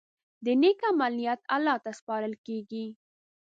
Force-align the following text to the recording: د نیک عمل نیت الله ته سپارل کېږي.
د 0.45 0.47
نیک 0.61 0.79
عمل 0.89 1.11
نیت 1.19 1.41
الله 1.55 1.75
ته 1.83 1.91
سپارل 1.99 2.33
کېږي. 2.45 2.85